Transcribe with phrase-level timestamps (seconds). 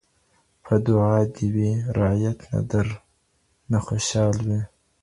[0.63, 2.39] په دعا دي وي رعیت
[2.71, 4.61] درنه خوشال وي